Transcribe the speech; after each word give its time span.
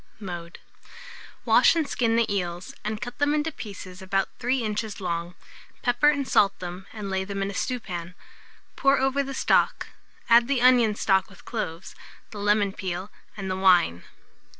Mode. 0.19 0.57
Wash 1.45 1.75
and 1.75 1.87
skin 1.87 2.15
the 2.15 2.25
eels, 2.35 2.73
and 2.83 2.99
cut 2.99 3.19
them 3.19 3.35
into 3.35 3.51
pieces 3.51 4.01
about 4.01 4.29
3 4.39 4.63
inches 4.63 4.99
long; 4.99 5.35
pepper 5.83 6.09
and 6.09 6.27
salt 6.27 6.57
them, 6.57 6.87
and 6.91 7.11
lay 7.11 7.23
them 7.23 7.43
in 7.43 7.51
a 7.51 7.53
stewpan; 7.53 8.15
pour 8.75 8.97
over 8.97 9.21
the 9.21 9.35
stock, 9.35 9.89
add 10.27 10.47
the 10.47 10.59
onion 10.59 10.95
stuck 10.95 11.29
with 11.29 11.45
cloves, 11.45 11.93
the 12.31 12.39
lemon 12.39 12.73
peel, 12.73 13.11
and 13.37 13.47
the 13.47 13.55
wine. 13.55 14.01